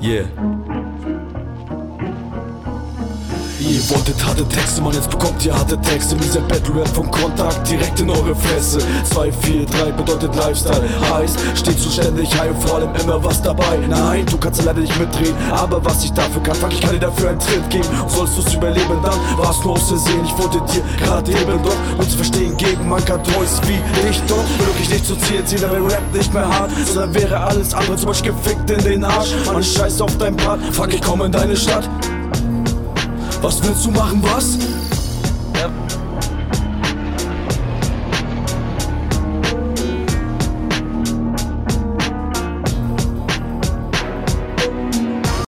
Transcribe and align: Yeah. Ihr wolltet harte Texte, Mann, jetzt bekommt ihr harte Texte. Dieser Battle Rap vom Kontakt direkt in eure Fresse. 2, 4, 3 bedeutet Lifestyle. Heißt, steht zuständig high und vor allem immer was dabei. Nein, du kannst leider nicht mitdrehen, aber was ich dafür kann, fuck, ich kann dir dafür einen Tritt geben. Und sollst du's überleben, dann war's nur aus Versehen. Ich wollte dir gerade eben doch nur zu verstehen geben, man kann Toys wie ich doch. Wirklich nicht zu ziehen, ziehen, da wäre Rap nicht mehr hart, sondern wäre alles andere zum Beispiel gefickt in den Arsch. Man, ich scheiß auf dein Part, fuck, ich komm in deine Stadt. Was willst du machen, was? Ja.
Yeah. 0.00 0.77
Ihr 3.78 3.90
wolltet 3.90 4.26
harte 4.26 4.44
Texte, 4.48 4.82
Mann, 4.82 4.92
jetzt 4.92 5.08
bekommt 5.08 5.44
ihr 5.46 5.54
harte 5.54 5.80
Texte. 5.80 6.16
Dieser 6.16 6.40
Battle 6.40 6.74
Rap 6.74 6.88
vom 6.88 7.08
Kontakt 7.12 7.70
direkt 7.70 8.00
in 8.00 8.10
eure 8.10 8.34
Fresse. 8.34 8.80
2, 9.04 9.30
4, 9.30 9.66
3 9.66 9.92
bedeutet 9.92 10.34
Lifestyle. 10.34 10.82
Heißt, 11.12 11.38
steht 11.54 11.78
zuständig 11.78 12.28
high 12.36 12.50
und 12.50 12.60
vor 12.60 12.78
allem 12.78 12.92
immer 12.96 13.22
was 13.22 13.40
dabei. 13.40 13.78
Nein, 13.88 14.26
du 14.26 14.36
kannst 14.36 14.64
leider 14.64 14.80
nicht 14.80 14.98
mitdrehen, 14.98 15.32
aber 15.52 15.84
was 15.84 16.02
ich 16.02 16.12
dafür 16.12 16.42
kann, 16.42 16.56
fuck, 16.56 16.72
ich 16.72 16.80
kann 16.80 16.90
dir 16.90 16.98
dafür 16.98 17.30
einen 17.30 17.38
Tritt 17.38 17.70
geben. 17.70 17.86
Und 18.02 18.10
sollst 18.10 18.36
du's 18.36 18.52
überleben, 18.52 18.98
dann 19.00 19.38
war's 19.38 19.62
nur 19.62 19.74
aus 19.74 19.86
Versehen. 19.86 20.24
Ich 20.24 20.36
wollte 20.36 20.60
dir 20.72 20.82
gerade 21.04 21.30
eben 21.30 21.62
doch 21.62 21.76
nur 21.96 22.08
zu 22.08 22.16
verstehen 22.16 22.56
geben, 22.56 22.88
man 22.88 23.04
kann 23.04 23.22
Toys 23.22 23.60
wie 23.68 23.78
ich 24.10 24.20
doch. 24.22 24.66
Wirklich 24.66 24.90
nicht 24.90 25.06
zu 25.06 25.14
ziehen, 25.14 25.46
ziehen, 25.46 25.60
da 25.60 25.70
wäre 25.70 25.84
Rap 25.84 26.12
nicht 26.12 26.34
mehr 26.34 26.48
hart, 26.48 26.72
sondern 26.84 27.14
wäre 27.14 27.38
alles 27.38 27.72
andere 27.74 27.94
zum 27.94 28.08
Beispiel 28.08 28.32
gefickt 28.32 28.68
in 28.72 28.82
den 28.82 29.04
Arsch. 29.04 29.36
Man, 29.46 29.60
ich 29.60 29.72
scheiß 29.72 30.00
auf 30.00 30.18
dein 30.18 30.36
Part, 30.36 30.58
fuck, 30.72 30.92
ich 30.92 31.00
komm 31.00 31.22
in 31.22 31.30
deine 31.30 31.56
Stadt. 31.56 31.88
Was 33.40 33.62
willst 33.62 33.86
du 33.86 33.90
machen, 33.92 34.22
was? 34.22 34.58
Ja. 35.54 35.70